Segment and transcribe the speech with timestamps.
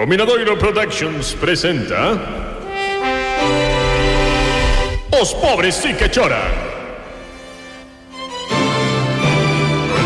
[0.00, 2.14] O Minadoiro Productions presenta
[5.10, 6.38] Os pobres sí que choran.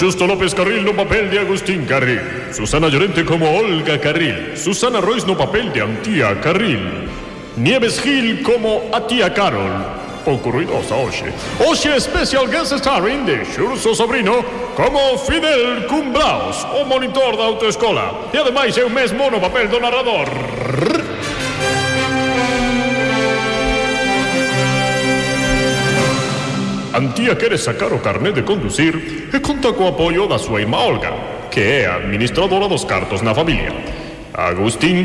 [0.00, 2.20] Justo López Carril no papel de Agustín Carril.
[2.50, 4.56] Susana Llorente como Olga Carril.
[4.56, 7.06] Susana Royce no papel de Antía Carril.
[7.56, 11.32] Nieves Gil como a tía Carol ocurridos a Oshie.
[11.60, 14.44] Oshie Special Guest Starring de Xurso sobrino,
[14.74, 18.28] como Fidel Cumbraos, o monitor da autoescola.
[18.32, 20.26] E ademais é o mesmo no papel do narrador.
[26.96, 31.12] Antía quere sacar o carné de conducir e conta co apoio da súa irmá Olga,
[31.50, 33.68] que é a administradora dos cartos na familia.
[34.32, 35.04] Agustín,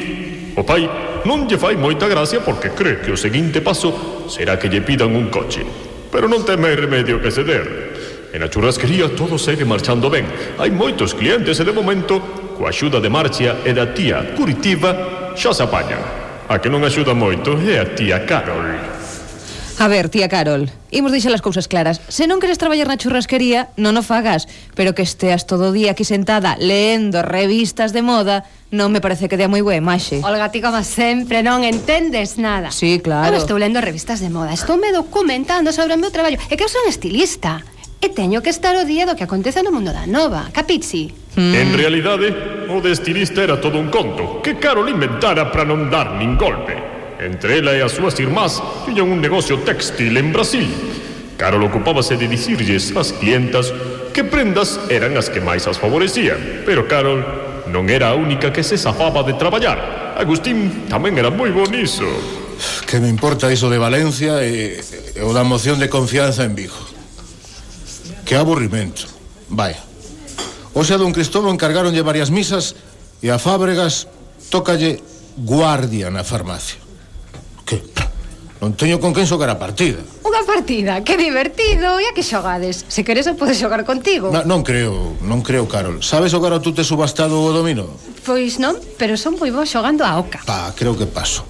[0.55, 0.89] o pai,
[1.25, 5.13] non lle fai moita gracia porque cree que o seguinte paso será que lle pidan
[5.13, 5.61] un coche.
[6.09, 7.91] Pero non ten máis remedio que ceder.
[8.34, 10.25] En a churrasquería todo segue marchando ben.
[10.57, 12.20] Hai moitos clientes e de momento,
[12.55, 15.99] coa axuda de Marcia e da tía Curitiba, xa se apañan.
[16.47, 18.72] A que non axuda moito é a tía Carol.
[19.81, 21.99] A ver, tía Carol, imos deixar as cousas claras.
[22.05, 24.45] Se non queres traballar na churrasquería, non o fagas,
[24.77, 29.27] pero que esteas todo o día aquí sentada leendo revistas de moda, Non me parece
[29.27, 30.23] que dea moi boa imaxe.
[30.23, 32.72] Olga, ti como sempre non entendes nada.
[32.72, 33.36] Sí, claro.
[33.36, 36.39] Eu estou lendo revistas de moda, estou me documentando sobre o meu traballo.
[36.47, 37.67] É que eu son estilista.
[37.99, 41.11] E teño que estar o día do que acontece no mundo da nova, capichi?
[41.36, 41.52] Mm.
[41.52, 45.92] En realidade, eh, o de estilista era todo un conto que Carol inventara para non
[45.92, 46.80] dar nin golpe.
[47.19, 50.72] Entre ela e as súas irmás tiñan un negocio textil en Brasil.
[51.36, 53.67] Carol ocupábase de dicirlles ás clientas
[54.16, 58.66] que prendas eran as que máis as favorecían, pero Carol non era a única que
[58.66, 60.17] se zafaba de traballar.
[60.17, 62.09] Agustín tamén era moi bonizo.
[62.90, 66.78] Que me importa iso de Valencia e, e o da moción de confianza en Vigo.
[68.26, 69.06] Que aburrimento.
[69.54, 69.82] Vaya.
[70.73, 72.73] Oxe a don Cristóbal encargaronlle varias misas
[73.22, 74.09] e a Fábregas
[74.50, 74.98] tócalle
[75.38, 76.80] guardia na farmacia.
[78.62, 80.06] Non teño con quen xogar a partida.
[80.22, 82.86] Unha partida, que divertido, e a que xogades?
[82.86, 84.30] Se queres eu podes xogar contigo.
[84.30, 86.05] Na, non creo, non creo, Carol.
[86.05, 87.89] Sabes xogar ao tute subastado o domino?
[88.21, 90.45] Pois non, pero son moi bo xogando a oca.
[90.45, 91.42] Pa, creo que paso.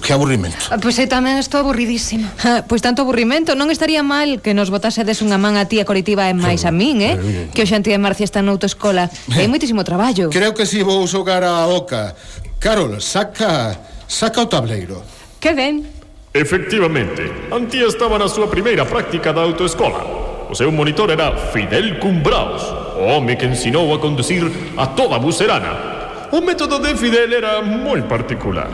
[0.00, 4.40] Que aburrimento ah, Pois eu tamén estou aburridísima ah, Pois tanto aburrimento, non estaría mal
[4.40, 7.20] Que nos botasedes unha man a ti a Coritiba e máis a min, eh?
[7.52, 9.36] Que o xantía de Marcia está noutra escola eh.
[9.36, 12.16] Hai moitísimo traballo Creo que si vou xogar a oca
[12.56, 13.76] Carol, saca,
[14.08, 15.04] saca o tableiro
[15.44, 15.99] Que ben
[16.32, 20.46] Efectivamente, Antía estaba na súa primeira práctica da autoescola.
[20.46, 22.62] O seu monitor era Fidel Cumbraos,
[22.94, 24.46] o home que ensinou a conducir
[24.78, 26.30] a toda a buserana.
[26.30, 28.70] O método de Fidel era moi particular.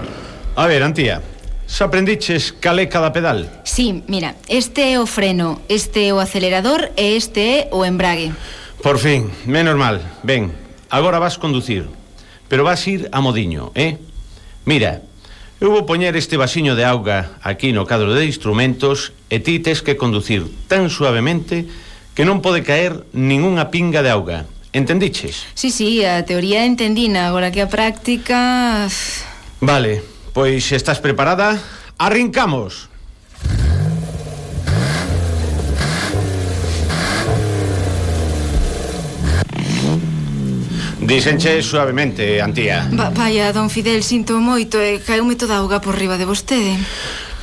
[0.52, 1.24] A ver, Antía,
[1.64, 3.48] xa aprendiches calé cada pedal?
[3.64, 8.36] Sí, mira, este é o freno, este é o acelerador e este é o embrague.
[8.84, 10.04] Por fin, menos mal.
[10.20, 10.52] Ben,
[10.92, 11.88] agora vas conducir,
[12.52, 13.96] pero vas ir a modiño, eh?
[14.68, 15.05] Mira,
[15.56, 19.80] Eu vou poñer este vasiño de auga aquí no cadro de instrumentos e ti tes
[19.80, 21.64] que conducir tan suavemente
[22.12, 24.44] que non pode caer ningunha pinga de auga.
[24.76, 25.48] Entendiches?
[25.56, 28.84] Sí, sí, a teoría entendina, agora que a práctica...
[29.64, 30.04] Vale,
[30.36, 31.56] pois estás preparada?
[31.96, 32.92] Arrincamos!
[41.06, 45.94] Díxenche suavemente, Antía Va, Vaya, don Fidel, sinto moito e caeume toda a auga por
[45.94, 46.74] riba de vostede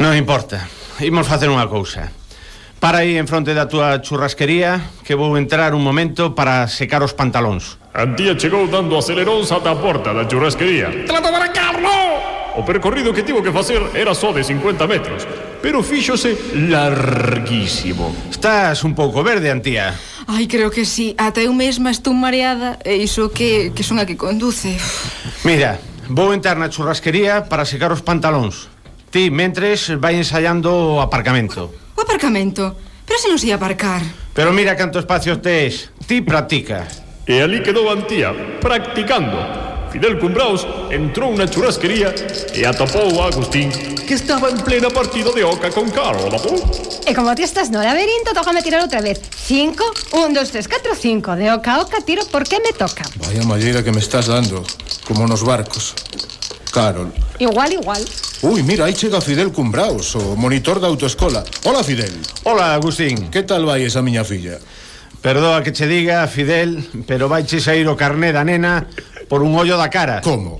[0.03, 0.67] Non importa,
[0.99, 2.11] imos facer unha cousa
[2.83, 7.15] Para aí en fronte da túa churrasquería Que vou entrar un momento para secar os
[7.15, 11.95] pantalóns Antía chegou dando aceleróns ata a porta da churrasquería Trata de arrancarlo!
[12.59, 15.25] O percorrido que tivo que facer era só de 50 metros,
[15.57, 18.13] pero fíxose larguísimo.
[18.29, 19.97] Estás un pouco verde, Antía.
[20.33, 21.13] Ai, creo que sí.
[21.21, 24.81] Ata eu mesma estou mareada e iso que, que son a que conduce.
[25.45, 25.77] Mira,
[26.09, 28.65] vou entrar na churrasquería para secar os pantalóns.
[29.13, 31.69] Ti, mentres, vai ensaiando o aparcamento.
[31.93, 32.73] O aparcamento?
[33.05, 34.01] Pero se non sei ia aparcar.
[34.33, 35.93] Pero mira canto espacio tes.
[36.09, 36.89] Ti practica.
[37.29, 39.62] E ali quedou Antía, practicando.
[39.93, 42.09] Fidel Cumbraos entrou na churrasquería
[42.57, 46.33] e atopou a Agustín, que estaba en plena partida de oca con Carol.
[47.05, 49.21] E como ti estás no laberinto, tócame tirar outra vez.
[49.29, 49.85] Cinco,
[50.17, 51.37] un, dos, tres, catro, cinco.
[51.37, 53.05] De oca a oca tiro porque me toca.
[53.21, 54.65] Vaya malleira que me estás dando,
[55.05, 55.93] como nos barcos.
[56.73, 57.13] Carol.
[57.37, 58.01] Igual, igual.
[58.41, 61.45] Ui, mira, aí chega Fidel Cumbraos, o monitor da autoescola.
[61.69, 62.17] Hola, Fidel.
[62.49, 63.29] Hola, Agustín.
[63.29, 64.57] Que tal vai esa miña filla?
[65.23, 68.91] Perdoa que che diga, Fidel, pero vaiche sair o carné da nena
[69.31, 70.19] por un ollo da cara.
[70.19, 70.59] Como?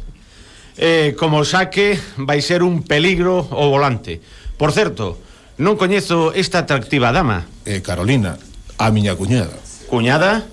[0.80, 4.24] Eh, como saque, vai ser un peligro o volante.
[4.56, 5.20] Por certo,
[5.60, 7.44] non coñezo esta atractiva dama.
[7.68, 8.40] Eh, Carolina,
[8.80, 9.52] a miña cuñada.
[9.92, 10.48] Cuñada?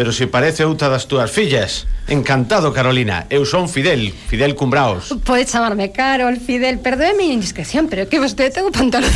[0.00, 1.84] Pero se parece outra das túas fillas.
[2.08, 3.28] Encantado, Carolina.
[3.28, 5.12] Eu son Fidel, Fidel Cumbraos.
[5.28, 6.80] Pode chamarme Carol, Fidel.
[6.80, 9.12] Perdoe a miña indiscreción, pero que vostede ten o pantalón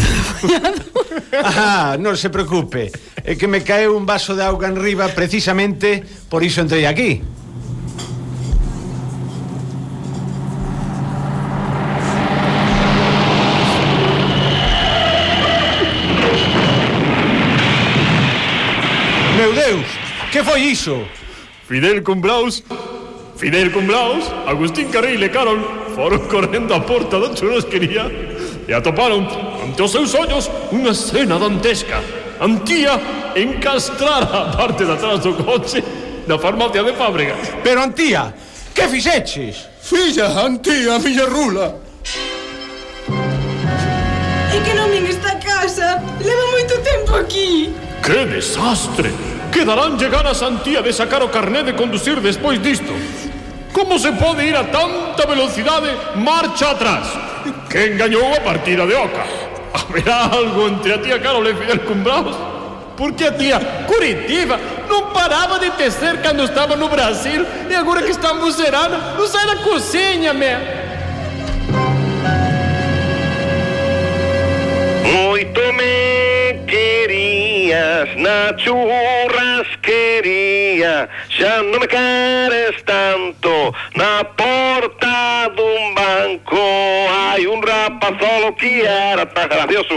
[1.41, 2.93] Ah, non se preocupe
[3.27, 5.99] é que me caeu un vaso de auga en riba precisamente
[6.31, 7.27] por iso entrei aquí.
[19.35, 19.87] Meu Deus,
[20.31, 21.03] que foi iso?
[21.67, 22.63] Fidel con Blaus
[23.37, 25.61] Fidel con Blaus, Agustín Carril e Carol
[25.99, 28.07] foron correndo a porta da churrasquería
[28.65, 29.27] e atoparon
[29.61, 32.26] ante os seus ollos unha escena dantesca.
[32.41, 33.01] Antía
[33.35, 35.83] encastrara a parte de atrás do coche
[36.27, 37.35] da farmacia de fábrica.
[37.63, 38.35] Pero Antía,
[38.75, 39.69] que fixeches?
[39.81, 41.75] Filla, Antía, filla rula.
[44.53, 46.03] É que non en esta casa.
[46.21, 47.73] Leva moito tempo aquí.
[48.05, 49.13] Que desastre.
[49.53, 52.93] Quedarán llegar a Antía de sacar o carné de conducir despois disto.
[53.73, 57.09] Como se pode ir a tanta velocidade marcha atrás?
[57.69, 59.56] Que engañou a partida de Oca.
[59.77, 62.35] Haverá algo entre a tia Carol e Fidel Cumbraus?
[62.97, 64.59] Porque a tia Curitiba
[64.89, 69.47] não parava de tecer quando estava no Brasil e agora que está bucerando, não sai
[69.47, 70.59] da cozinha, meu.
[75.13, 83.75] Muito me querias na churrasqueria, já não me queres tanto.
[83.95, 87.86] Na porta de um banco há um rato.
[88.07, 89.93] São o que era tá, para Agradeço